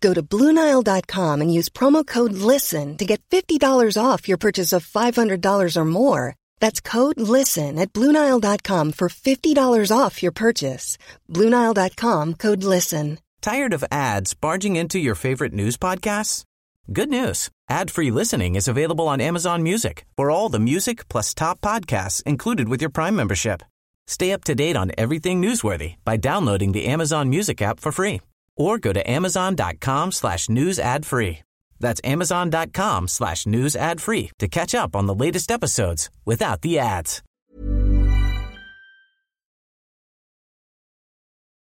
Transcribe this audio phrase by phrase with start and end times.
[0.00, 4.86] Go to Bluenile.com and use promo code LISTEN to get $50 off your purchase of
[4.86, 6.36] $500 or more.
[6.58, 10.96] That's code LISTEN at Bluenile.com for $50 off your purchase.
[11.28, 13.18] Bluenile.com code LISTEN.
[13.42, 16.44] Tired of ads barging into your favorite news podcasts?
[16.92, 17.48] Good news.
[17.68, 22.68] Ad-free listening is available on Amazon Music for all the music plus top podcasts included
[22.68, 23.62] with your Prime membership.
[24.06, 28.20] Stay up to date on everything newsworthy by downloading the Amazon Music app for free
[28.60, 31.40] or go to amazon.com slash news ad free.
[31.80, 36.78] That's amazon.com slash news ad free to catch up on the latest episodes without the
[36.78, 37.22] ads.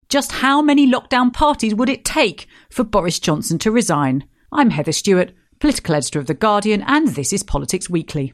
[0.08, 4.24] Just how many lockdown parties would it take for Boris Johnson to resign?
[4.52, 8.34] I'm Heather Stewart, political editor of The Guardian, and this is Politics Weekly.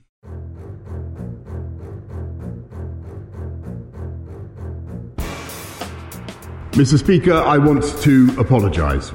[6.71, 6.97] Mr.
[6.97, 9.11] Speaker, I want to apologise.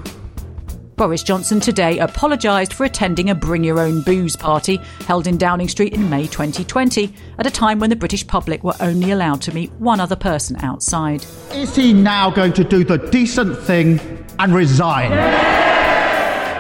[0.97, 4.77] Boris Johnson today apologised for attending a Bring Your Own Booze party
[5.07, 8.75] held in Downing Street in May 2020, at a time when the British public were
[8.81, 11.25] only allowed to meet one other person outside.
[11.53, 14.01] Is he now going to do the decent thing
[14.39, 15.11] and resign?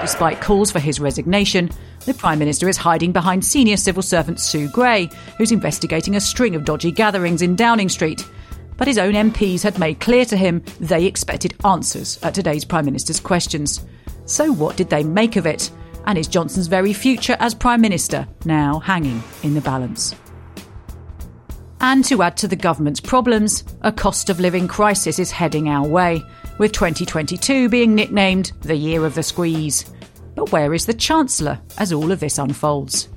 [0.00, 1.70] Despite calls for his resignation,
[2.06, 6.54] the Prime Minister is hiding behind senior civil servant Sue Gray, who's investigating a string
[6.54, 8.26] of dodgy gatherings in Downing Street.
[8.76, 12.84] But his own MPs had made clear to him they expected answers at today's Prime
[12.84, 13.84] Minister's questions.
[14.26, 15.70] So, what did they make of it?
[16.06, 20.14] And is Johnson's very future as Prime Minister now hanging in the balance?
[21.80, 25.86] And to add to the government's problems, a cost of living crisis is heading our
[25.86, 26.22] way,
[26.58, 29.84] with 2022 being nicknamed the year of the squeeze.
[30.34, 33.08] But where is the Chancellor as all of this unfolds?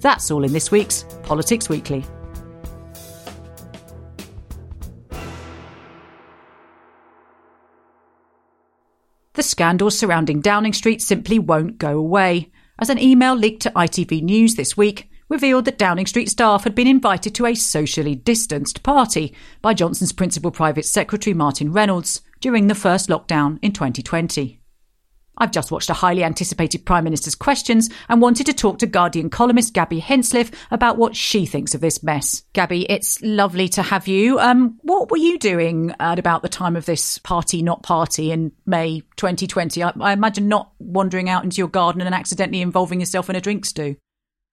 [0.00, 2.04] That's all in this week's Politics Weekly.
[9.36, 14.22] The scandals surrounding Downing Street simply won't go away, as an email leaked to ITV
[14.22, 18.82] News this week revealed that Downing Street staff had been invited to a socially distanced
[18.82, 24.58] party by Johnson's principal private secretary Martin Reynolds during the first lockdown in 2020.
[25.38, 29.30] I've just watched a highly anticipated Prime Minister's questions and wanted to talk to Guardian
[29.30, 32.42] columnist Gaby Hinsliff about what she thinks of this mess.
[32.52, 34.38] Gaby, it's lovely to have you.
[34.38, 38.52] Um, what were you doing at about the time of this party, not party, in
[38.64, 39.82] May 2020?
[39.82, 43.40] I, I imagine not wandering out into your garden and accidentally involving yourself in a
[43.40, 43.96] drink stew.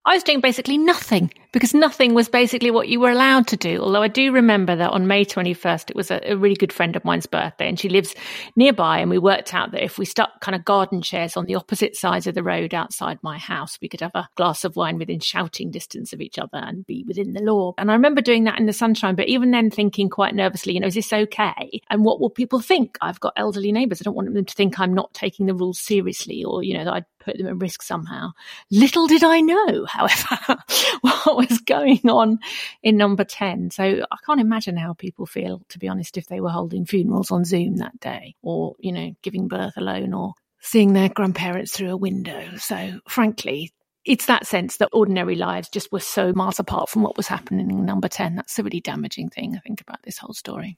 [0.05, 3.79] I was doing basically nothing because nothing was basically what you were allowed to do.
[3.79, 6.95] Although I do remember that on May 21st, it was a, a, really good friend
[6.95, 8.15] of mine's birthday and she lives
[8.55, 8.97] nearby.
[8.97, 11.95] And we worked out that if we stuck kind of garden chairs on the opposite
[11.95, 15.19] sides of the road outside my house, we could have a glass of wine within
[15.19, 17.73] shouting distance of each other and be within the law.
[17.77, 20.79] And I remember doing that in the sunshine, but even then thinking quite nervously, you
[20.79, 21.81] know, is this okay?
[21.89, 22.97] And what will people think?
[22.99, 24.01] I've got elderly neighbours.
[24.01, 26.83] I don't want them to think I'm not taking the rules seriously or, you know,
[26.83, 28.31] that I'd put them at risk somehow.
[28.71, 30.57] Little did I know, however,
[31.01, 32.39] what was going on
[32.81, 33.71] in number 10.
[33.71, 37.31] So I can't imagine how people feel, to be honest, if they were holding funerals
[37.31, 41.89] on Zoom that day or, you know, giving birth alone or seeing their grandparents through
[41.89, 42.55] a window.
[42.57, 43.71] So frankly,
[44.05, 47.69] it's that sense that ordinary lives just were so miles apart from what was happening
[47.69, 48.35] in number 10.
[48.35, 50.77] That's the really damaging thing, I think, about this whole story.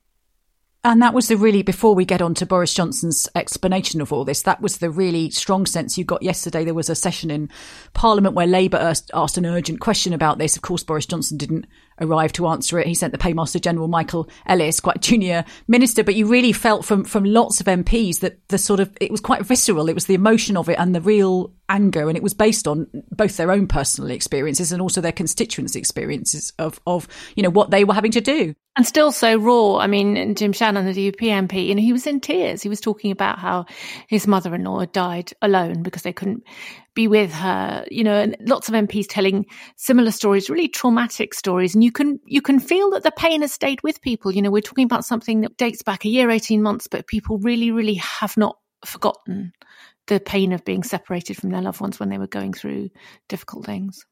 [0.85, 4.23] And that was the really, before we get on to Boris Johnson's explanation of all
[4.23, 6.63] this, that was the really strong sense you got yesterday.
[6.63, 7.50] There was a session in
[7.96, 10.56] Parliament where Labour asked, an urgent question about this.
[10.56, 11.66] Of course, Boris Johnson didn't
[12.00, 12.88] arrive to answer it.
[12.88, 17.03] He sent the Paymaster General Michael Ellis, quite junior minister, but you really felt from,
[17.03, 19.89] from lots of MPs that the sort of, it was quite visceral.
[19.89, 22.07] It was the emotion of it and the real anger.
[22.07, 26.53] And it was based on both their own personal experiences and also their constituents' experiences
[26.59, 29.78] of, of, you know, what they were having to do and still so raw.
[29.78, 32.61] I mean, Jim Shannon, the DUP MP, you know, he was in tears.
[32.61, 33.66] He was talking about how
[34.08, 36.43] his mother-in-law had died alone because they couldn't
[36.95, 39.45] be with her, you know, and lots of MPs telling
[39.75, 41.75] similar stories, really traumatic stories.
[41.75, 44.31] And you can, you can feel that the pain has stayed with people.
[44.31, 47.37] You know, we're talking about something that dates back a year, 18 months, but people
[47.39, 49.51] really, really have not forgotten
[50.07, 52.89] the pain of being separated from their loved ones when they were going through
[53.27, 54.05] difficult things.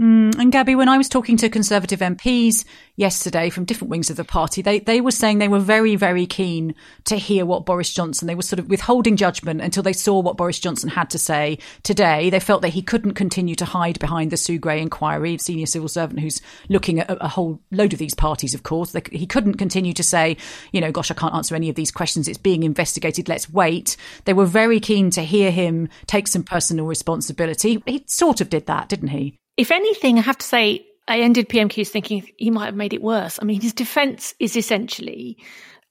[0.00, 2.64] Mm, and Gaby, when I was talking to Conservative MPs
[2.96, 6.24] yesterday from different wings of the party, they, they were saying they were very, very
[6.24, 6.74] keen
[7.04, 10.38] to hear what Boris Johnson, they were sort of withholding judgment until they saw what
[10.38, 12.30] Boris Johnson had to say today.
[12.30, 15.88] They felt that he couldn't continue to hide behind the Sue Gray inquiry, senior civil
[15.88, 18.92] servant who's looking at a, a whole load of these parties, of course.
[18.92, 20.38] They, he couldn't continue to say,
[20.72, 22.26] you know, gosh, I can't answer any of these questions.
[22.26, 23.28] It's being investigated.
[23.28, 23.98] Let's wait.
[24.24, 27.82] They were very keen to hear him take some personal responsibility.
[27.84, 29.39] He sort of did that, didn't he?
[29.56, 33.02] If anything, I have to say, I ended PMQs thinking he might have made it
[33.02, 33.38] worse.
[33.42, 35.36] I mean, his defense is essentially,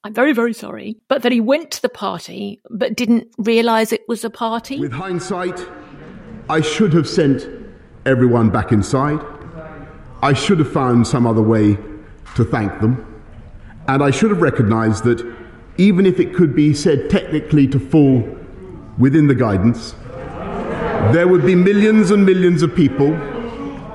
[0.04, 4.08] I'm very, very sorry, but that he went to the party but didn't realize it
[4.08, 4.80] was a party.
[4.80, 5.60] With hindsight,
[6.50, 7.48] I should have sent
[8.06, 9.20] everyone back inside.
[10.24, 11.78] I should have found some other way
[12.36, 13.06] to thank them.
[13.88, 15.36] And I should have recognized that
[15.78, 18.24] even if it could be said technically to fall
[18.98, 19.96] within the guidance,
[21.14, 23.18] there would be millions and millions of people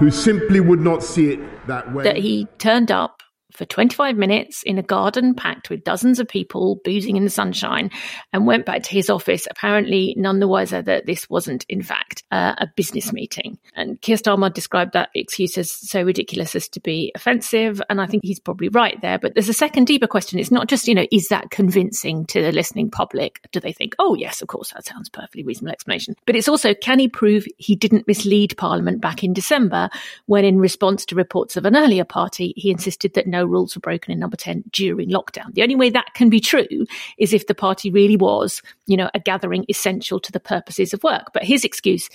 [0.05, 2.05] who simply would not see it that way.
[2.05, 3.23] That he turned up
[3.55, 7.91] for 25 minutes in a garden packed with dozens of people boozing in the sunshine
[8.33, 12.25] and went back to his office, apparently none the wiser that this wasn't, in fact,
[12.31, 13.59] uh, a business meeting.
[13.77, 17.81] And Keir Starmer described that excuse as so ridiculous as to be offensive.
[17.89, 19.19] And I think he's probably right there.
[19.19, 20.39] But there's a second deeper question.
[20.39, 23.41] It's not just, you know, is that convincing to the listening public?
[23.53, 26.17] Do they think, oh, yes, of course, that sounds perfectly reasonable explanation?
[26.27, 29.91] But it's also, can he prove he didn't mislead Parliament back in December
[30.27, 33.81] when, in response to reports of an earlier party, he insisted that no rules were
[33.81, 35.53] broken in number 10 during lockdown.
[35.55, 36.87] The only way that can be true
[37.19, 41.03] is if the party really was, you know, a gathering essential to the purposes of
[41.03, 41.33] work.
[41.33, 42.09] But his excuse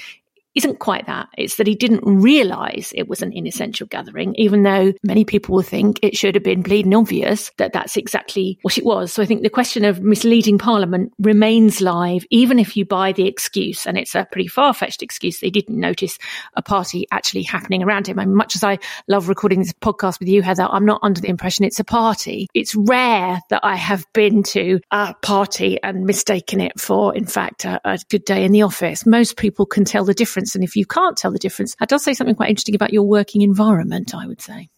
[0.55, 1.29] isn't quite that.
[1.37, 5.61] It's that he didn't realize it was an inessential gathering, even though many people will
[5.61, 9.13] think it should have been bleeding obvious that that's exactly what it was.
[9.13, 13.27] So I think the question of misleading Parliament remains live, even if you buy the
[13.27, 15.39] excuse, and it's a pretty far fetched excuse.
[15.39, 16.17] They didn't notice
[16.55, 18.19] a party actually happening around him.
[18.19, 21.29] And much as I love recording this podcast with you, Heather, I'm not under the
[21.29, 22.47] impression it's a party.
[22.53, 27.65] It's rare that I have been to a party and mistaken it for, in fact,
[27.65, 29.05] a, a good day in the office.
[29.05, 30.55] Most people can tell the difference difference.
[30.55, 33.03] And if you can't tell the difference, that does say something quite interesting about your
[33.03, 34.69] working environment, I would say.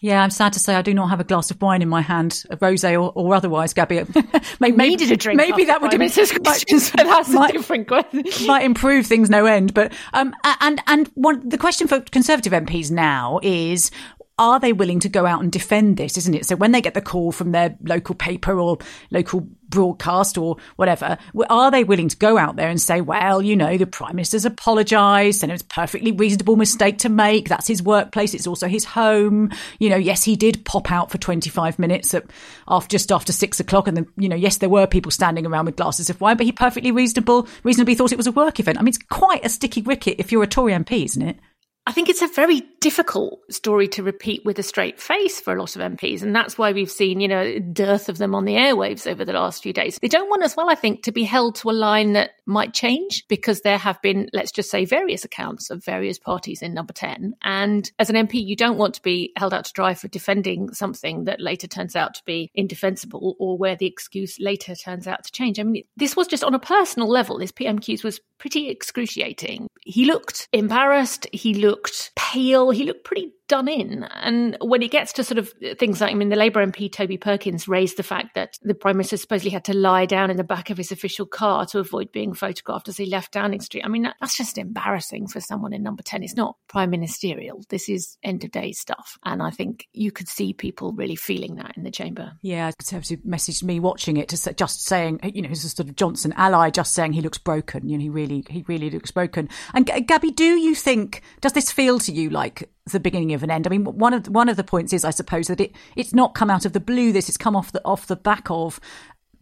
[0.00, 2.02] Yeah, I'm sad to say I do not have a glass of wine in my
[2.02, 4.04] hand, a rosé or, or otherwise, Gaby.
[4.60, 5.38] maybe, maybe, needed a drink.
[5.38, 6.10] Maybe that would have been
[6.42, 8.22] questions, but that's might, a different question.
[8.46, 9.72] might improve things no end.
[9.72, 13.90] But um, and and one, the question for Conservative MPs now is
[14.38, 16.46] are they willing to go out and defend this, isn't it?
[16.46, 18.78] So when they get the call from their local paper or
[19.10, 23.54] local broadcast or whatever, are they willing to go out there and say, well, you
[23.54, 27.48] know, the Prime Minister's apologised and it was a perfectly reasonable mistake to make.
[27.48, 28.34] That's his workplace.
[28.34, 29.50] It's also his home.
[29.78, 32.24] You know, yes, he did pop out for 25 minutes at,
[32.66, 33.86] after, just after six o'clock.
[33.86, 36.46] And then, you know, yes, there were people standing around with glasses of wine, but
[36.46, 38.78] he perfectly reasonable, reasonably thought it was a work event.
[38.78, 41.38] I mean, it's quite a sticky wicket if you're a Tory MP, isn't it?
[41.86, 45.58] I think it's a very difficult story to repeat with a straight face for a
[45.58, 46.22] lot of MPs.
[46.22, 49.24] And that's why we've seen, you know, a dearth of them on the airwaves over
[49.24, 49.98] the last few days.
[50.00, 52.72] They don't want as well, I think, to be held to a line that might
[52.72, 56.94] change because there have been, let's just say, various accounts of various parties in number
[56.94, 57.34] 10.
[57.42, 60.72] And as an MP, you don't want to be held out to dry for defending
[60.72, 65.24] something that later turns out to be indefensible or where the excuse later turns out
[65.24, 65.60] to change.
[65.60, 67.38] I mean, this was just on a personal level.
[67.38, 69.68] This PMQs was pretty excruciating.
[69.80, 71.26] He looked embarrassed.
[71.32, 72.70] He looked looked pale.
[72.70, 74.04] He looked pretty done in.
[74.04, 77.16] And when it gets to sort of things like, I mean, the Labour MP Toby
[77.16, 80.44] Perkins raised the fact that the Prime Minister supposedly had to lie down in the
[80.44, 83.84] back of his official car to avoid being photographed as he left Downing Street.
[83.84, 86.22] I mean, that's just embarrassing for someone in number 10.
[86.22, 87.62] It's not prime ministerial.
[87.68, 89.18] This is end of day stuff.
[89.24, 92.32] And I think you could see people really feeling that in the chamber.
[92.42, 95.96] Yeah, Conservative messaged me watching it to just saying, you know, he's a sort of
[95.96, 97.88] Johnson ally, just saying he looks broken.
[97.88, 99.48] You know, he really, he really looks broken.
[99.72, 103.50] And Gaby, do you think, does this feel to you like the beginning of an
[103.50, 103.66] end.
[103.66, 106.34] I mean, one of one of the points is, I suppose, that it it's not
[106.34, 107.12] come out of the blue.
[107.12, 108.78] This has come off the off the back of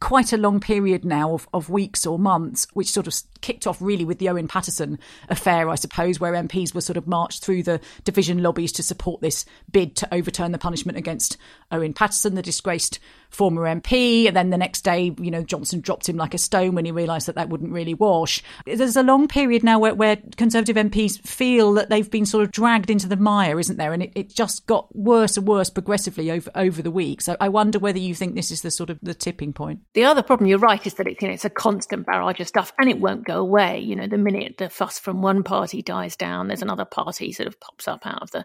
[0.02, 3.80] quite a long period now of, of weeks or months, which sort of kicked off
[3.80, 7.62] really with the Owen Paterson affair, I suppose, where MPs were sort of marched through
[7.62, 11.36] the division lobbies to support this bid to overturn the punishment against
[11.70, 12.98] Owen Paterson, the disgraced
[13.30, 14.26] former MP.
[14.26, 16.90] And then the next day, you know, Johnson dropped him like a stone when he
[16.90, 18.42] realised that that wouldn't really wash.
[18.66, 22.50] There's a long period now where, where Conservative MPs feel that they've been sort of
[22.50, 23.92] dragged into the mire, isn't there?
[23.92, 27.20] And it, it just got worse and worse progressively over over the week.
[27.20, 29.80] So I wonder whether you think this is the sort of the tipping point.
[29.94, 32.48] The other problem, you're right, is that it's, you know, it's a constant barrage of
[32.48, 33.80] stuff and it won't go away.
[33.80, 37.46] You know, the minute the fuss from one party dies down, there's another party sort
[37.46, 38.44] of pops up out of the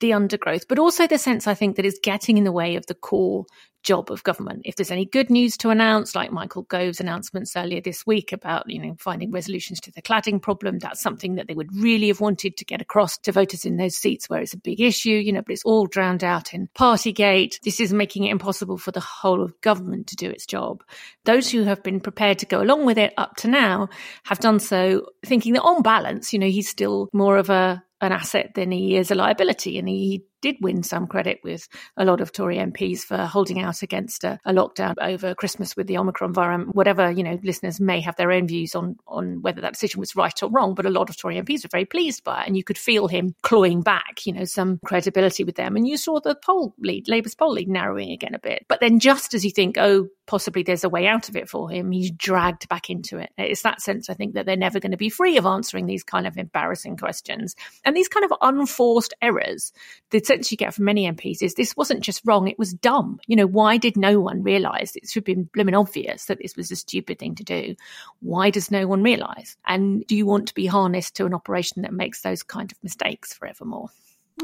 [0.00, 0.66] the undergrowth.
[0.66, 3.46] But also the sense, I think, that is getting in the way of the core
[3.82, 4.62] job of government.
[4.64, 8.68] If there's any good news to announce, like Michael Gove's announcements earlier this week about,
[8.68, 12.20] you know, finding resolutions to the cladding problem, that's something that they would really have
[12.20, 15.32] wanted to get across to voters in those seats where it's a big issue, you
[15.32, 17.60] know, but it's all drowned out in Partygate.
[17.62, 20.82] This is making it impossible for the whole of government to do its job.
[21.24, 23.88] Those who have been prepared to go along with it up to now
[24.24, 28.10] have done so thinking that on balance, you know, he's still more of a an
[28.10, 29.78] asset than he is a liability.
[29.78, 33.82] And he did win some credit with a lot of Tory MPs for holding out
[33.82, 36.74] against a, a, lockdown over Christmas with the Omicron variant.
[36.74, 40.14] Whatever, you know, listeners may have their own views on, on whether that decision was
[40.14, 42.48] right or wrong, but a lot of Tory MPs were very pleased by it.
[42.48, 45.76] And you could feel him clawing back, you know, some credibility with them.
[45.76, 48.66] And you saw the poll lead, Labour's poll lead narrowing again a bit.
[48.68, 51.70] But then just as you think, oh, possibly there's a way out of it for
[51.70, 53.30] him, he's dragged back into it.
[53.36, 56.02] It's that sense, I think, that they're never going to be free of answering these
[56.02, 57.56] kind of embarrassing questions.
[57.84, 59.72] And these kind of unforced errors,
[60.10, 63.20] the sense you get from many MPs is this wasn't just wrong, it was dumb.
[63.26, 64.96] You know, why did no one realise?
[64.96, 67.74] It should have been blooming obvious that this was a stupid thing to do.
[68.20, 69.56] Why does no one realise?
[69.66, 72.82] And do you want to be harnessed to an operation that makes those kind of
[72.82, 73.90] mistakes forevermore?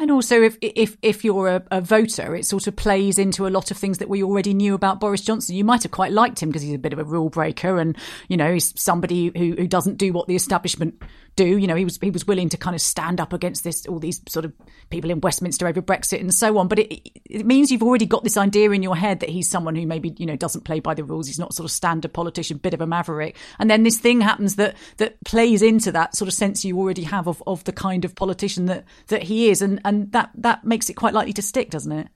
[0.00, 3.50] And also, if if if you're a, a, voter, it sort of plays into a
[3.50, 5.56] lot of things that we already knew about Boris Johnson.
[5.56, 7.96] You might have quite liked him because he's a bit of a rule breaker, and
[8.28, 11.02] you know he's somebody who who doesn't do what the establishment
[11.38, 11.56] do.
[11.56, 13.98] You know, he was he was willing to kind of stand up against this all
[13.98, 14.52] these sort of
[14.90, 16.68] people in Westminster over Brexit and so on.
[16.68, 19.76] But it it means you've already got this idea in your head that he's someone
[19.76, 21.28] who maybe you know doesn't play by the rules.
[21.28, 23.36] He's not sort of standard politician, bit of a maverick.
[23.58, 27.04] And then this thing happens that that plays into that sort of sense you already
[27.04, 30.64] have of of the kind of politician that that he is, and and that that
[30.64, 32.08] makes it quite likely to stick, doesn't it?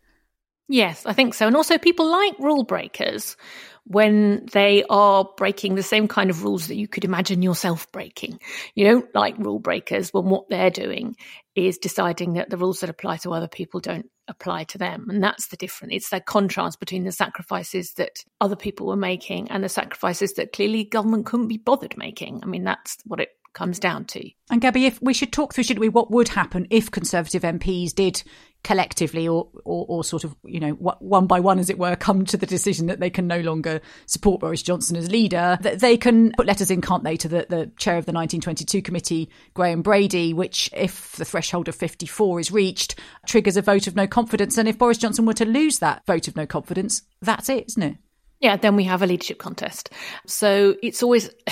[0.68, 1.46] Yes, I think so.
[1.46, 3.36] And also, people like rule breakers
[3.84, 8.38] when they are breaking the same kind of rules that you could imagine yourself breaking.
[8.74, 11.16] You don't like rule breakers when what they're doing
[11.54, 15.06] is deciding that the rules that apply to other people don't apply to them.
[15.10, 15.94] And that's the difference.
[15.94, 20.52] It's that contrast between the sacrifices that other people were making and the sacrifices that
[20.52, 22.40] clearly government couldn't be bothered making.
[22.42, 24.30] I mean, that's what it comes down to.
[24.50, 27.94] And Gaby, if we should talk through, should we, what would happen if Conservative MPs
[27.94, 28.22] did
[28.64, 32.24] collectively or, or, or, sort of, you know, one by one, as it were, come
[32.24, 35.96] to the decision that they can no longer support Boris Johnson as leader, that they
[35.96, 39.82] can put letters in, can't they, to the, the chair of the 1922 committee, Graham
[39.82, 44.58] Brady, which, if the threshold of 54 is reached, triggers a vote of no confidence.
[44.58, 47.82] And if Boris Johnson were to lose that vote of no confidence, that's it, isn't
[47.82, 47.96] it?
[48.42, 49.90] Yeah, then we have a leadership contest.
[50.26, 51.30] So it's always,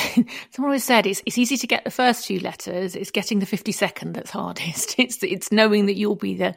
[0.51, 2.97] someone always said it's, it's easy to get the first few letters.
[2.97, 4.97] It's getting the 52nd that's hardest.
[4.99, 6.57] It's, it's knowing that you'll be the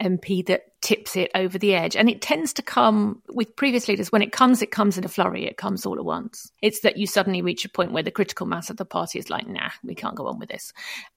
[0.00, 1.96] MP that tips it over the edge.
[1.96, 4.12] And it tends to come with previous leaders.
[4.12, 5.46] When it comes, it comes in a flurry.
[5.46, 6.52] It comes all at once.
[6.62, 9.30] It's that you suddenly reach a point where the critical mass of the party is
[9.30, 10.72] like, nah, we can't go on with this.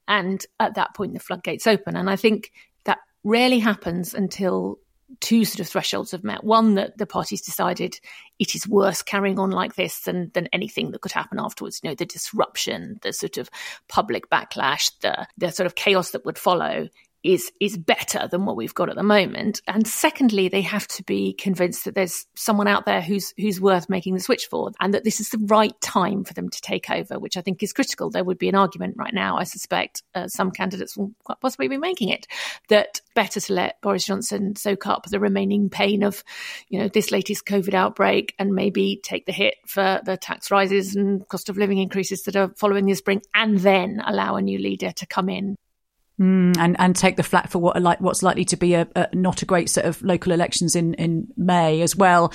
[0.07, 1.95] And at that point, the floodgates open.
[1.95, 2.51] And I think
[2.85, 4.79] that rarely happens until
[5.19, 6.43] two sort of thresholds have met.
[6.43, 7.99] One that the parties decided
[8.39, 11.79] it is worse carrying on like this than than anything that could happen afterwards.
[11.83, 13.49] You know, the disruption, the sort of
[13.87, 16.89] public backlash, the the sort of chaos that would follow
[17.25, 19.61] is is better than what we've got at the moment.
[19.67, 23.89] And secondly, they have to be convinced that there's someone out there who's who's worth
[23.89, 26.89] making the switch for, and that this is the right time for them to take
[26.89, 28.09] over, which I think is critical.
[28.09, 31.67] There would be an argument right now, I suspect, uh, some candidates will quite possibly
[31.67, 32.27] be making it
[32.69, 36.23] that better to let Boris Johnson soak up the remaining pain of,
[36.69, 40.95] you know, this latest COVID outbreak, and maybe take the hit for the tax rises
[40.95, 44.59] and cost of living increases that are following the spring, and then allow a new
[44.59, 45.55] leader to come in
[46.17, 49.09] Mm, and and take the flat for what like what's likely to be a, a,
[49.13, 52.31] not a great set of local elections in, in May as well.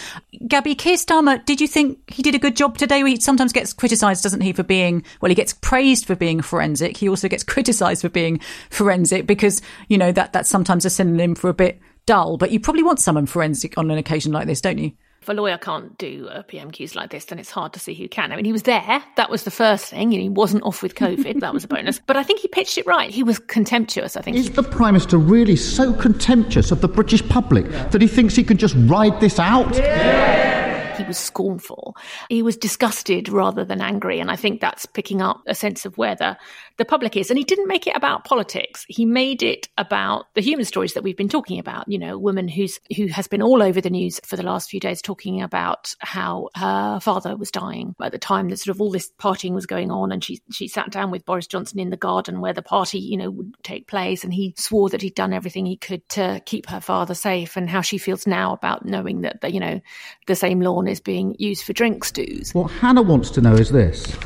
[0.47, 3.03] Gaby Keir Starmer, did you think he did a good job today?
[3.03, 6.99] He sometimes gets criticised, doesn't he, for being well, he gets praised for being forensic.
[6.99, 11.35] He also gets criticised for being forensic because you know that that's sometimes a synonym
[11.35, 12.37] for a bit dull.
[12.37, 14.93] But you probably want someone forensic on an occasion like this, don't you?
[15.21, 18.09] If a lawyer can't do a PMQs like this, then it's hard to see who
[18.09, 18.33] can.
[18.33, 19.03] I mean, he was there.
[19.17, 20.13] That was the first thing.
[20.13, 21.41] You know, he wasn't off with COVID.
[21.41, 22.01] that was a bonus.
[22.07, 23.11] But I think he pitched it right.
[23.11, 24.39] He was contemptuous, I think.
[24.39, 27.87] Is the Prime Minister really so contemptuous of the British public yeah.
[27.89, 29.77] that he thinks he can just ride this out?
[29.77, 30.61] Yeah
[31.01, 31.97] he was scornful.
[32.29, 34.21] He was disgusted rather than angry.
[34.21, 36.37] And I think that's picking up a sense of where the,
[36.81, 37.31] the public is.
[37.31, 38.85] And he didn't make it about politics.
[38.89, 41.87] He made it about the human stories that we've been talking about.
[41.87, 44.71] You know, a woman who's who has been all over the news for the last
[44.71, 48.81] few days talking about how her father was dying at the time that sort of
[48.81, 50.11] all this partying was going on.
[50.11, 53.19] And she she sat down with Boris Johnson in the garden where the party, you
[53.19, 54.25] know, would take place.
[54.25, 57.69] And he swore that he'd done everything he could to keep her father safe and
[57.69, 59.81] how she feels now about knowing that, the, you know,
[60.27, 62.55] the same lawn is being used for drink stews.
[62.55, 64.17] What Hannah wants to know is this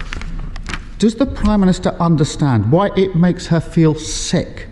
[1.04, 4.68] Does the Prime Minister understand why it makes her feel sick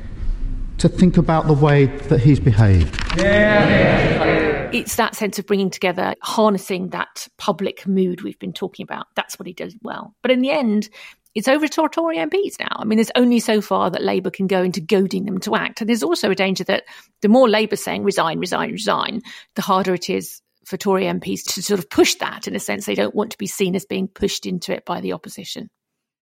[0.78, 2.98] to think about the way that he's behaved?
[3.18, 4.70] Yeah.
[4.72, 9.08] it's that sense of bringing together, harnessing that public mood we've been talking about.
[9.14, 10.14] That's what he does well.
[10.22, 10.88] But in the end,
[11.34, 12.76] it's over to Tory MPs now.
[12.76, 15.82] I mean, there's only so far that Labour can go into goading them to act.
[15.82, 16.84] And there's also a danger that
[17.20, 19.20] the more Labour saying resign, resign, resign,
[19.54, 22.86] the harder it is for Tory MPs to sort of push that in a sense.
[22.86, 25.68] They don't want to be seen as being pushed into it by the opposition.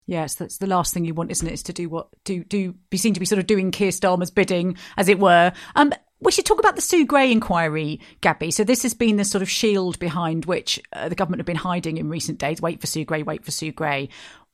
[0.10, 1.54] Yes, that's the last thing you want, isn't it?
[1.54, 4.32] Is to do what do do be seen to be sort of doing Keir Starmer's
[4.32, 5.54] bidding, as it were.
[5.76, 8.50] Um, we should talk about the Sue Gray inquiry, Gaby.
[8.50, 11.56] So this has been the sort of shield behind which uh, the government have been
[11.56, 12.60] hiding in recent days.
[12.60, 14.10] Wait for Sue Gray, wait for Sue Gray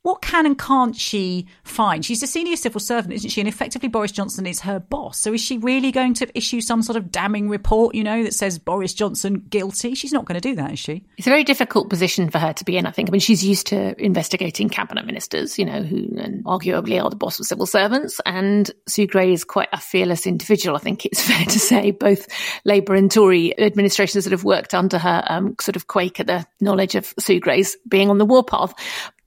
[0.05, 2.05] what can and can't she find?
[2.05, 3.41] She's a senior civil servant, isn't she?
[3.41, 5.19] And effectively, Boris Johnson is her boss.
[5.19, 8.35] So is she really going to issue some sort of damning report, you know, that
[8.35, 9.95] says Boris Johnson guilty?
[9.95, 11.03] She's not going to do that, is she?
[11.17, 13.09] It's a very difficult position for her to be in, I think.
[13.09, 17.15] I mean, she's used to investigating cabinet ministers, you know, who and arguably are the
[17.15, 18.21] boss of civil servants.
[18.27, 21.89] And Sue Gray is quite a fearless individual, I think it's fair to say.
[21.89, 22.27] Both
[22.63, 26.45] Labour and Tory administrations that have worked under her um, sort of quake at the
[26.62, 28.75] knowledge of Sue Gray's being on the warpath.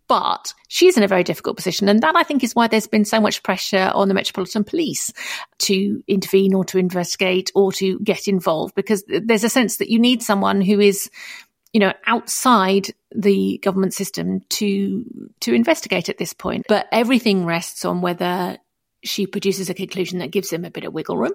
[0.09, 1.89] But she's in a very difficult position.
[1.89, 5.13] And that I think is why there's been so much pressure on the Metropolitan Police
[5.59, 9.99] to intervene or to investigate or to get involved because there's a sense that you
[9.99, 11.11] need someone who is
[11.73, 15.05] you know outside the government system to
[15.41, 18.59] to investigate at this point but everything rests on whether
[19.05, 21.33] she produces a conclusion that gives him a bit of wiggle room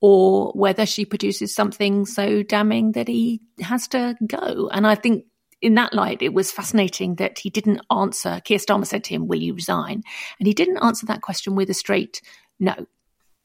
[0.00, 5.24] or whether she produces something so damning that he has to go and i think
[5.62, 8.40] in that light, it was fascinating that he didn't answer.
[8.44, 10.02] Keir Starmer said to him, Will you resign?
[10.38, 12.20] And he didn't answer that question with a straight
[12.58, 12.74] no.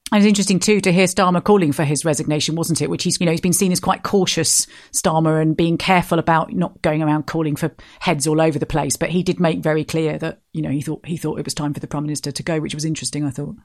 [0.09, 2.89] And it's interesting too to hear Starmer calling for his resignation, wasn't it?
[2.89, 6.53] Which he's, you know, he's been seen as quite cautious, Starmer, and being careful about
[6.53, 8.95] not going around calling for heads all over the place.
[8.95, 11.53] But he did make very clear that, you know, he thought he thought it was
[11.53, 13.25] time for the prime minister to go, which was interesting.
[13.25, 13.55] I thought.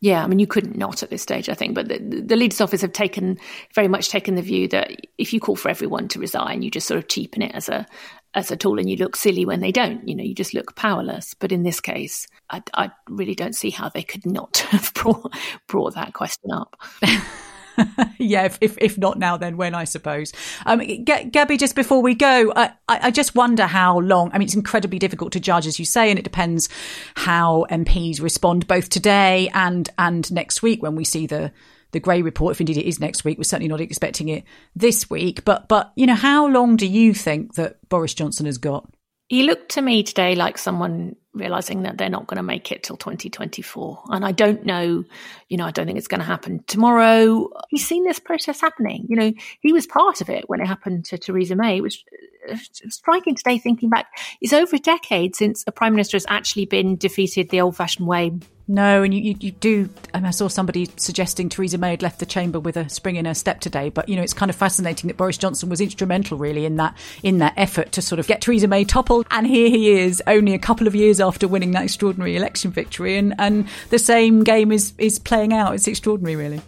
[0.00, 1.74] Yeah, I mean, you couldn't not at this stage, I think.
[1.74, 3.38] But the, the leaders' office have taken
[3.74, 6.86] very much taken the view that if you call for everyone to resign, you just
[6.86, 7.86] sort of cheapen it as a
[8.34, 10.06] as a tool, and you look silly when they don't.
[10.06, 11.32] You know, you just look powerless.
[11.32, 15.34] But in this case, I, I really don't see how they could not have brought
[15.66, 16.76] brought that question up.
[18.18, 19.74] yeah, if, if, if not now, then when?
[19.74, 20.32] I suppose.
[20.64, 24.30] Um, G- Gaby, just before we go, I, I just wonder how long.
[24.32, 26.68] I mean, it's incredibly difficult to judge, as you say, and it depends
[27.14, 31.52] how MPs respond both today and and next week when we see the
[31.92, 32.52] the Gray report.
[32.52, 35.44] If indeed it is next week, we're certainly not expecting it this week.
[35.44, 38.88] But but you know, how long do you think that Boris Johnson has got?
[39.28, 42.82] He looked to me today like someone realizing that they're not going to make it
[42.82, 44.02] till 2024.
[44.10, 45.04] And I don't know,
[45.48, 47.48] you know, I don't think it's going to happen tomorrow.
[47.70, 49.06] He's seen this process happening.
[49.08, 51.78] You know, he was part of it when it happened to Theresa May.
[51.78, 52.04] It was
[52.50, 52.56] uh,
[52.88, 54.06] striking today thinking back.
[54.40, 58.08] It's over a decade since a prime minister has actually been defeated the old fashioned
[58.08, 58.32] way
[58.68, 59.88] no, and you, you, you do.
[60.12, 63.24] Um, I saw somebody suggesting Theresa May had left the chamber with a spring in
[63.24, 63.90] her step today.
[63.90, 66.96] But you know, it's kind of fascinating that Boris Johnson was instrumental, really, in that
[67.22, 69.26] in that effort to sort of get Theresa May toppled.
[69.30, 73.16] And here he is, only a couple of years after winning that extraordinary election victory,
[73.16, 75.74] and and the same game is is playing out.
[75.74, 76.60] It's extraordinary, really.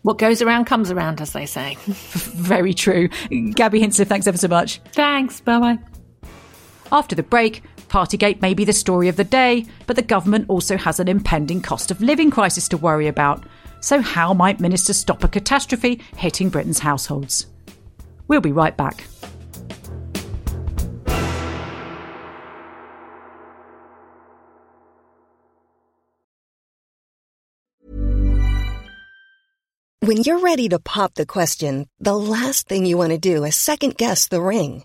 [0.00, 1.76] What goes around comes around, as they say.
[1.86, 3.08] Very true.
[3.28, 4.80] Gaby Hinsliff, thanks ever so much.
[4.92, 5.40] Thanks.
[5.40, 5.78] Bye bye.
[6.90, 10.78] After the break, Partygate may be the story of the day, but the government also
[10.78, 13.44] has an impending cost of living crisis to worry about.
[13.82, 17.44] So, how might ministers stop a catastrophe hitting Britain's households?
[18.28, 19.04] We'll be right back.
[30.00, 33.54] When you're ready to pop the question, the last thing you want to do is
[33.54, 34.84] second guess the ring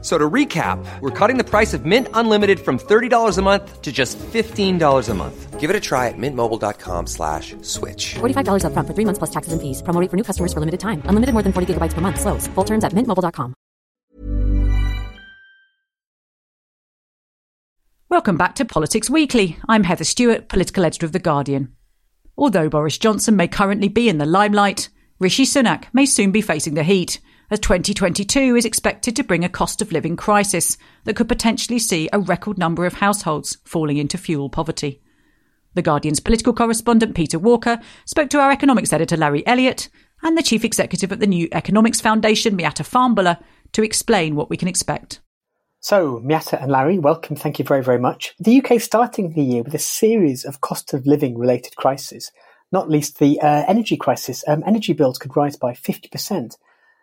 [0.00, 3.90] So to recap, we're cutting the price of Mint Unlimited from $30 a month to
[3.90, 5.58] just $15 a month.
[5.58, 8.14] Give it a try at mintmobile.com slash switch.
[8.14, 9.82] $45 up front for three months plus taxes and fees.
[9.82, 11.02] Promo for new customers for limited time.
[11.06, 12.20] Unlimited more than 40 gigabytes per month.
[12.20, 12.46] Slows.
[12.46, 13.54] Full terms at mintmobile.com.
[18.08, 19.58] Welcome back to Politics Weekly.
[19.68, 21.74] I'm Heather Stewart, political editor of The Guardian.
[22.38, 26.74] Although Boris Johnson may currently be in the limelight, Rishi Sunak may soon be facing
[26.74, 31.28] the heat as 2022 is expected to bring a cost of living crisis that could
[31.28, 35.00] potentially see a record number of households falling into fuel poverty.
[35.74, 39.88] The Guardian's political correspondent Peter Walker spoke to our economics editor Larry Elliott
[40.22, 43.40] and the chief executive at the New Economics Foundation, Miatta Fahnbulleh,
[43.72, 45.20] to explain what we can expect.
[45.80, 47.36] So, Miatta and Larry, welcome.
[47.36, 48.34] Thank you very, very much.
[48.40, 52.32] The UK starting the year with a series of cost of living related crises,
[52.72, 54.42] not least the uh, energy crisis.
[54.48, 56.56] Um, energy bills could rise by 50%,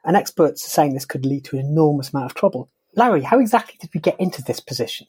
[0.06, 2.70] and experts are saying this could lead to an enormous amount of trouble.
[2.96, 5.08] Larry, how exactly did we get into this position?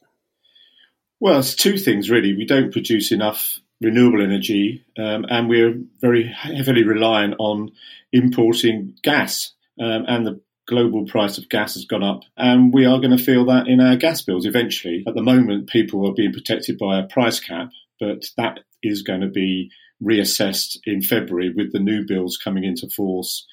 [1.20, 2.37] Well, it's two things really.
[2.37, 7.72] We don't produce enough renewable energy, um, and we're very heavily reliant on
[8.12, 9.52] importing gas.
[9.78, 13.22] Um, and the global price of gas has gone up, and we are going to
[13.22, 15.04] feel that in our gas bills eventually.
[15.06, 19.20] At the moment, people are being protected by a price cap, but that is going
[19.20, 19.70] to be
[20.02, 23.46] reassessed in February with the new bills coming into force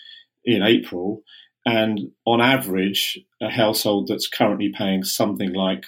[0.45, 1.23] in April.
[1.65, 5.86] And on average, a household that's currently paying something like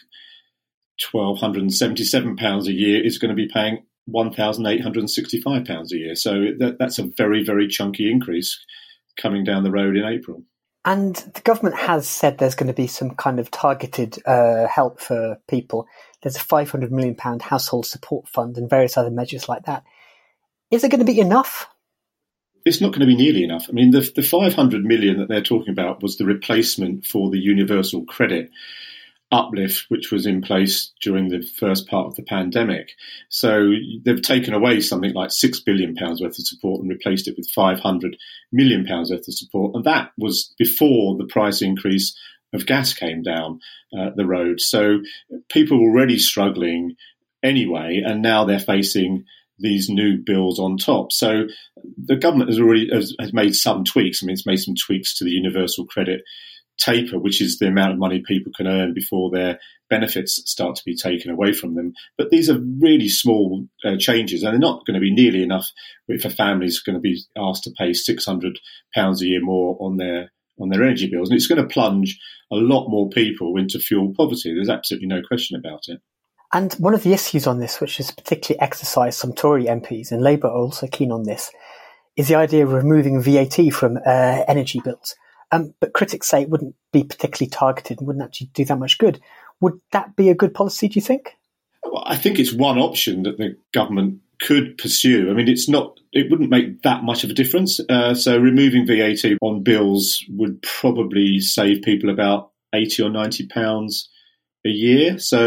[1.14, 6.16] £1,277 a year is going to be paying £1,865 a year.
[6.16, 8.64] So that, that's a very, very chunky increase
[9.18, 10.44] coming down the road in April.
[10.86, 15.00] And the government has said there's going to be some kind of targeted uh, help
[15.00, 15.88] for people.
[16.22, 19.84] There's a £500 million household support fund and various other measures like that.
[20.70, 21.68] Is it going to be enough?
[22.66, 23.68] It's not going to be nearly enough.
[23.70, 27.40] I mean, the, the 500 million that they're talking about was the replacement for the
[27.40, 28.50] universal credit
[29.32, 32.92] uplift which was in place during the first part of the pandemic.
[33.30, 33.72] So
[34.04, 37.50] they've taken away something like six billion pounds worth of support and replaced it with
[37.50, 38.18] 500
[38.52, 39.76] million pounds worth of support.
[39.76, 42.18] And that was before the price increase
[42.54, 43.60] of gas came down
[43.98, 44.62] uh, the road.
[44.62, 45.00] So
[45.50, 46.96] people were already struggling
[47.44, 49.26] anyway, and now they're facing
[49.58, 51.12] these new bills on top.
[51.12, 51.48] So
[51.98, 54.22] the government has already has, has made some tweaks.
[54.22, 56.22] I mean, it's made some tweaks to the universal credit
[56.78, 60.84] taper, which is the amount of money people can earn before their benefits start to
[60.86, 61.94] be taken away from them.
[62.18, 65.72] But these are really small uh, changes, and they're not going to be nearly enough
[66.08, 68.60] if a family is going to be asked to pay six hundred
[68.94, 72.20] pounds a year more on their on their energy bills, and it's going to plunge
[72.52, 74.54] a lot more people into fuel poverty.
[74.54, 76.02] There's absolutely no question about it.
[76.54, 80.22] And one of the issues on this, which has particularly exercised some Tory MPs, and
[80.22, 81.52] Labour are also keen on this,
[82.16, 85.16] is the idea of removing VAT from uh, energy bills.
[85.52, 88.98] Um, but critics say it wouldn't be particularly targeted and wouldn't actually do that much
[88.98, 89.20] good.
[89.62, 91.36] Would that be a good policy, do you think?
[91.84, 95.30] Well, I think it's one option that the government could pursue.
[95.30, 97.80] I mean, it's not, it wouldn't make that much of a difference.
[97.90, 104.10] Uh, so removing VAT on bills would probably save people about 80 or 90 pounds
[104.66, 105.20] a year.
[105.20, 105.46] So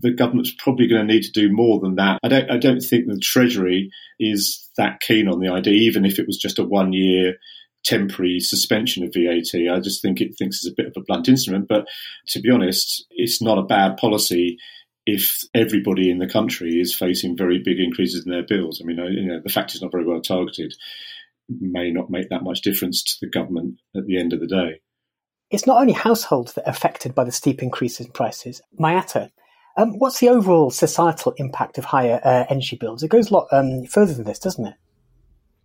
[0.00, 2.20] the government's probably going to need to do more than that.
[2.22, 6.18] I don't, I don't think the Treasury is that keen on the idea, even if
[6.18, 7.34] it was just a one year
[7.84, 9.72] temporary suspension of VAT.
[9.72, 11.66] I just think it thinks it's a bit of a blunt instrument.
[11.68, 11.86] But
[12.28, 14.58] to be honest, it's not a bad policy
[15.06, 18.80] if everybody in the country is facing very big increases in their bills.
[18.82, 20.74] I mean, you know, the fact it's not very well targeted
[21.48, 24.80] may not make that much difference to the government at the end of the day.
[25.50, 28.60] It's not only households that are affected by the steep increases in prices.
[28.80, 29.30] Miatta,
[29.76, 33.02] um, what's the overall societal impact of higher uh, energy bills?
[33.02, 34.74] It goes a lot um, further than this, doesn't it?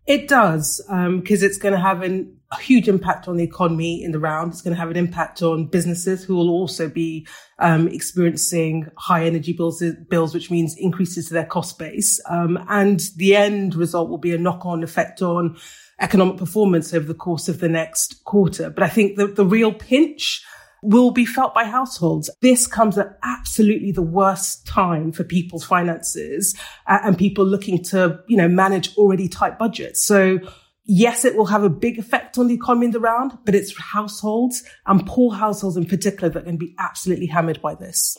[0.08, 4.04] It does, because um, it's going to have an, a huge impact on the economy
[4.04, 4.52] in the round.
[4.52, 7.28] It's going to have an impact on businesses who will also be
[7.60, 12.20] um, experiencing high energy bills, bills, which means increases to their cost base.
[12.30, 15.58] Um, and the end result will be a knock-on effect on
[16.02, 18.70] economic performance over the course of the next quarter.
[18.70, 20.44] But I think the, the real pinch
[20.82, 22.30] will be felt by households.
[22.42, 26.56] This comes at absolutely the worst time for people's finances
[26.88, 30.04] uh, and people looking to, you know, manage already tight budgets.
[30.04, 30.40] So
[30.86, 33.78] yes, it will have a big effect on the economy in the round, but it's
[33.78, 38.18] households and poor households in particular that can be absolutely hammered by this.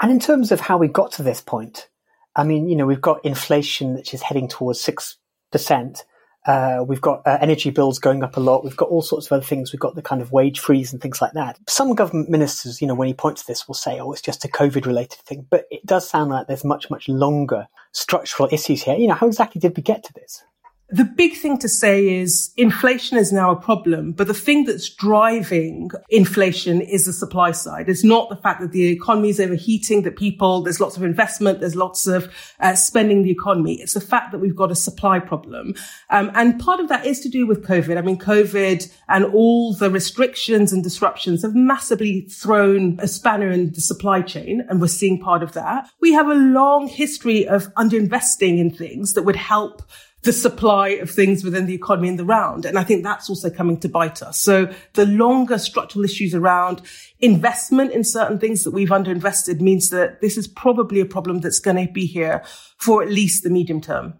[0.00, 1.88] And in terms of how we got to this point,
[2.34, 6.02] I mean, you know, we've got inflation which is heading towards 6%.
[6.46, 8.64] Uh, we've got uh, energy bills going up a lot.
[8.64, 9.72] We've got all sorts of other things.
[9.72, 11.58] We've got the kind of wage freeze and things like that.
[11.68, 14.44] Some government ministers, you know, when he points to this, will say, "Oh, it's just
[14.44, 18.96] a COVID-related thing," but it does sound like there's much, much longer structural issues here.
[18.96, 20.44] You know, how exactly did we get to this?
[20.88, 24.88] The big thing to say is inflation is now a problem, but the thing that's
[24.88, 27.88] driving inflation is the supply side.
[27.88, 31.58] It's not the fact that the economy is overheating, that people, there's lots of investment,
[31.58, 33.80] there's lots of uh, spending the economy.
[33.80, 35.74] It's the fact that we've got a supply problem.
[36.10, 37.98] Um, and part of that is to do with COVID.
[37.98, 43.72] I mean, COVID and all the restrictions and disruptions have massively thrown a spanner in
[43.72, 44.64] the supply chain.
[44.68, 45.88] And we're seeing part of that.
[46.00, 49.82] We have a long history of underinvesting in things that would help
[50.22, 52.64] the supply of things within the economy in the round.
[52.64, 54.42] And I think that's also coming to bite us.
[54.42, 56.82] So the longer structural issues around
[57.20, 61.60] investment in certain things that we've underinvested means that this is probably a problem that's
[61.60, 62.42] going to be here
[62.78, 64.14] for at least the medium term.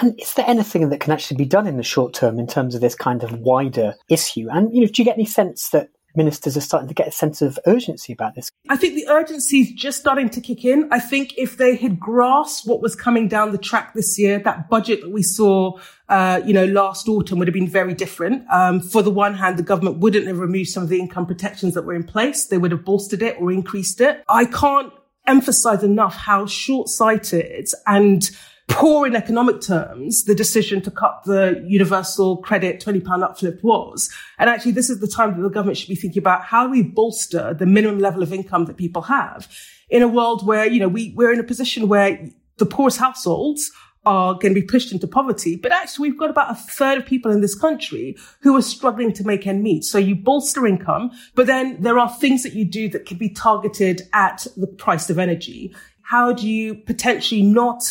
[0.00, 2.74] And is there anything that can actually be done in the short term in terms
[2.74, 4.48] of this kind of wider issue?
[4.50, 7.12] And you know, do you get any sense that ministers are starting to get a
[7.12, 8.50] sense of urgency about this?
[8.68, 10.88] I think the urgency is just starting to kick in.
[10.90, 14.68] I think if they had grasped what was coming down the track this year, that
[14.68, 18.44] budget that we saw, uh, you know, last autumn would have been very different.
[18.50, 21.74] Um, for the one hand, the government wouldn't have removed some of the income protections
[21.74, 22.46] that were in place.
[22.46, 24.22] They would have bolstered it or increased it.
[24.28, 24.92] I can't
[25.26, 28.30] emphasize enough how short-sighted and
[28.68, 34.10] poor in economic terms the decision to cut the universal credit £20 uplift was.
[34.38, 36.72] And actually, this is the time that the government should be thinking about how do
[36.72, 39.48] we bolster the minimum level of income that people have
[39.88, 43.70] in a world where, you know, we, we're in a position where the poorest households
[44.06, 45.56] are going to be pushed into poverty.
[45.56, 49.12] But actually, we've got about a third of people in this country who are struggling
[49.14, 49.84] to make ends meet.
[49.84, 53.28] So you bolster income, but then there are things that you do that can be
[53.28, 55.74] targeted at the price of energy.
[56.02, 57.82] How do you potentially not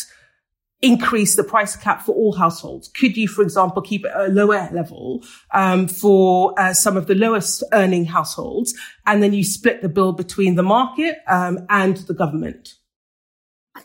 [0.80, 2.88] increase the price cap for all households?
[2.88, 7.08] Could you, for example, keep it at a lower level um, for uh, some of
[7.08, 8.74] the lowest earning households,
[9.04, 12.75] and then you split the bill between the market um, and the government?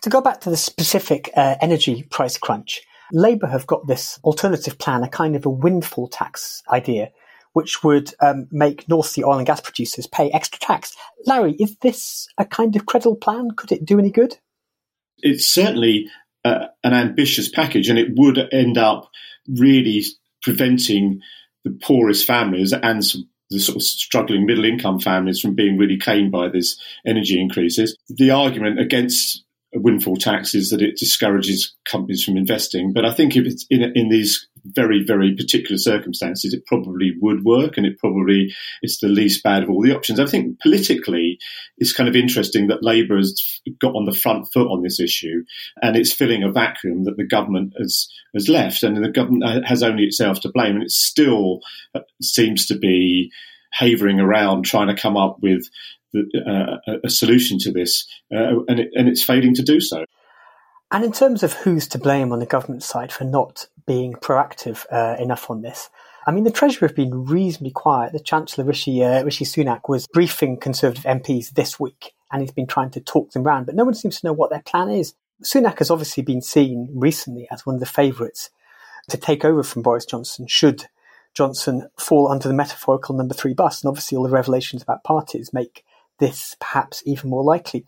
[0.02, 4.78] To go back to the specific uh, energy price crunch, Labour have got this alternative
[4.78, 7.12] plan, a kind of a windfall tax idea,
[7.54, 10.96] which would um, make North Sea oil and gas producers pay extra tax.
[11.26, 13.50] Larry, is this a kind of credible plan?
[13.56, 14.38] Could it do any good?
[15.20, 16.08] It's certainly
[16.46, 19.10] uh, an ambitious package, and it would end up
[19.48, 20.04] really
[20.42, 21.22] preventing
[21.64, 23.04] the poorest families and
[23.50, 27.96] the sort of struggling middle income families from being really claimed by these energy increases.
[28.08, 32.92] The argument against windfall tax is that it discourages companies from investing.
[32.94, 37.44] But I think if it's in, in these very, very particular circumstances, it probably would
[37.44, 38.54] work and it probably
[38.84, 40.20] is the least bad of all the options.
[40.20, 41.40] I think politically,
[41.78, 45.44] it's kind of interesting that Labour has got on the front foot on this issue
[45.82, 49.84] and it's filling a vacuum that the government has, has left and the government has
[49.84, 51.62] only itself to blame and it still
[51.96, 53.32] uh, seems to be
[53.72, 55.70] havering around trying to come up with
[56.16, 60.06] uh, a solution to this, uh, and, it, and it's failing to do so.
[60.92, 64.86] And in terms of who's to blame on the government side for not being proactive
[64.92, 65.90] uh, enough on this,
[66.28, 68.14] I mean, the Treasury have been reasonably quiet.
[68.14, 72.68] The Chancellor, Rishi, uh, Rishi Sunak, was briefing Conservative MPs this week, and he's been
[72.68, 75.14] trying to talk them round, but no one seems to know what their plan is.
[75.44, 78.52] Sunak has obviously been seen recently as one of the favourites
[79.10, 80.86] to take over from Boris Johnson should
[81.34, 83.82] Johnson fall under the metaphorical number three bus.
[83.82, 85.84] And obviously, all the revelations about parties make
[86.20, 87.86] this perhaps even more likely.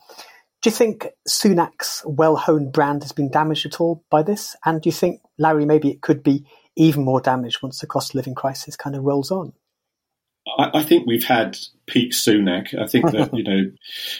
[0.61, 4.55] Do you think Sunak's well honed brand has been damaged at all by this?
[4.65, 8.11] And do you think, Larry, maybe it could be even more damaged once the cost
[8.11, 9.53] of living crisis kind of rolls on?
[10.57, 12.79] I, I think we've had peak Sunak.
[12.79, 13.71] I think that, you know,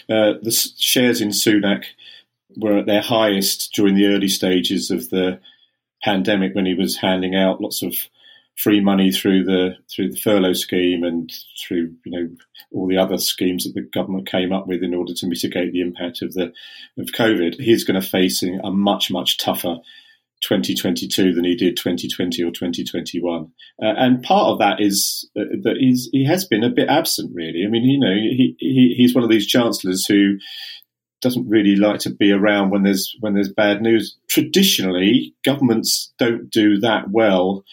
[0.10, 1.86] uh, the shares in Sunak
[2.58, 5.40] were at their highest during the early stages of the
[6.04, 7.96] pandemic when he was handing out lots of
[8.56, 12.30] free money through the through the furlough scheme and through you know
[12.72, 15.82] all the other schemes that the government came up with in order to mitigate the
[15.82, 16.54] impact of the
[16.98, 19.78] of COVID, he's going to face a much much tougher
[20.44, 23.52] 2022 than he did 2020 or 2021.
[23.82, 27.32] Uh, and part of that is uh, that he's, he has been a bit absent,
[27.34, 27.64] really.
[27.66, 30.38] I mean, you know, he, he, he's one of these chancellors who
[31.22, 34.18] doesn't really like to be around when there's when there's bad news.
[34.30, 37.64] Traditionally, governments don't do that well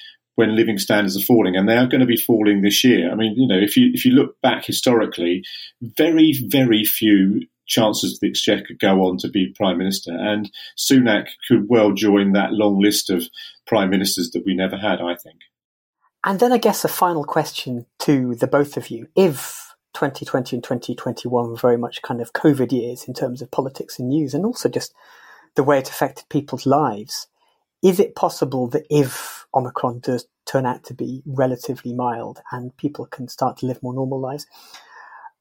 [0.40, 3.12] when living standards are falling, and they are going to be falling this year.
[3.12, 5.44] I mean, you know, if you if you look back historically,
[5.82, 11.26] very very few chances of the exchequer go on to be prime minister, and Sunak
[11.46, 13.28] could well join that long list of
[13.66, 15.02] prime ministers that we never had.
[15.02, 15.40] I think.
[16.24, 20.64] And then I guess a final question to the both of you: If 2020 and
[20.64, 24.46] 2021 were very much kind of COVID years in terms of politics and news, and
[24.46, 24.94] also just
[25.54, 27.26] the way it affected people's lives
[27.82, 33.06] is it possible that if Omicron does turn out to be relatively mild and people
[33.06, 34.46] can start to live more normal lives,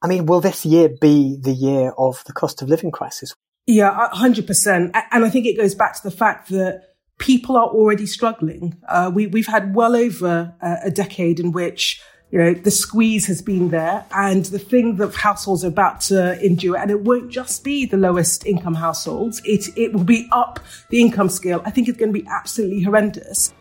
[0.02, 3.34] I mean, will this year be the year of the cost of living crisis?
[3.66, 4.90] Yeah, 100%.
[5.12, 8.78] And I think it goes back to the fact that people are already struggling.
[8.88, 13.42] Uh, we, we've had well over a decade in which you know, the squeeze has
[13.42, 17.64] been there and the thing that households are about to endure, and it won't just
[17.64, 21.60] be the lowest income households, it, it will be up the income scale.
[21.64, 23.52] I think it's going to be absolutely horrendous.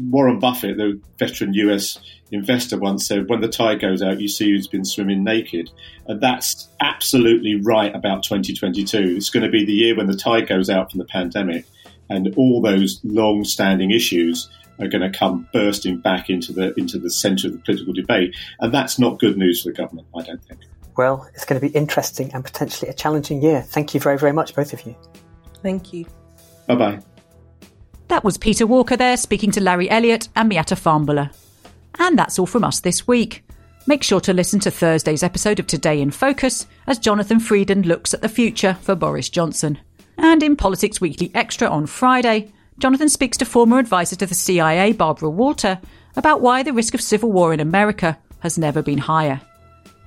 [0.00, 1.98] Warren Buffett, the veteran US
[2.30, 5.70] investor, once said, When the tide goes out, you see who's been swimming naked.
[6.06, 9.16] And that's absolutely right about 2022.
[9.16, 11.64] It's going to be the year when the tide goes out from the pandemic
[12.10, 14.48] and all those long-standing issues
[14.80, 18.34] are going to come bursting back into the into the centre of the political debate,
[18.60, 20.06] and that's not good news for the government.
[20.16, 20.60] I don't think.
[20.96, 23.62] Well, it's going to be interesting and potentially a challenging year.
[23.62, 24.96] Thank you very, very much, both of you.
[25.62, 26.06] Thank you.
[26.66, 27.00] Bye bye.
[28.08, 31.30] That was Peter Walker there speaking to Larry Elliott and Miatta Fahnbulleh.
[31.98, 33.44] And that's all from us this week.
[33.86, 38.14] Make sure to listen to Thursday's episode of Today in Focus as Jonathan Freedland looks
[38.14, 39.78] at the future for Boris Johnson.
[40.16, 44.92] And in Politics Weekly Extra on Friday, Jonathan speaks to former advisor to the CIA,
[44.92, 45.78] Barbara Walter,
[46.16, 49.40] about why the risk of civil war in America has never been higher.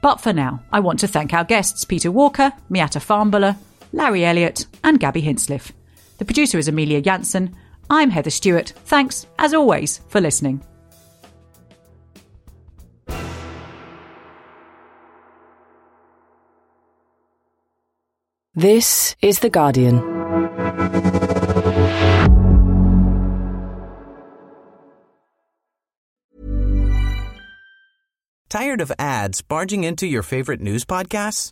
[0.02, 3.58] But for now, I want to thank our guests Peter Walker, Miatta Fahnbulleh,
[3.94, 5.72] Larry Elliott, and Gaby Hinsliff.
[6.18, 7.56] The producer is Amelia Janssen.
[7.94, 8.70] I'm Heather Stewart.
[8.86, 10.62] Thanks, as always, for listening.
[18.56, 20.00] This is The Guardian.
[28.48, 31.52] Tired of ads barging into your favorite news podcasts?